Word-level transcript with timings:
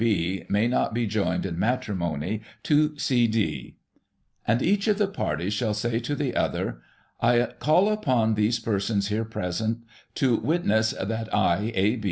B., 0.03 0.45
may 0.49 0.67
not 0.67 0.95
be 0.95 1.05
joined 1.05 1.45
in 1.45 1.59
Matrimony 1.59 2.41
to 2.63 2.97
C 2.97 3.27
D.^" 3.27 3.75
And 4.47 4.63
each 4.63 4.87
of 4.87 4.97
the 4.97 5.05
Parties 5.05 5.53
shall 5.53 5.75
say 5.75 5.99
to 5.99 6.15
the 6.15 6.35
other:"' 6.35 6.81
I 7.21 7.49
call 7.59 7.87
upon 7.87 8.33
these 8.33 8.57
Persons 8.57 9.09
here 9.09 9.25
present 9.25 9.83
to 10.15 10.37
witness 10.37 10.89
that 10.93 11.31
I, 11.31 11.71
A. 11.75 11.99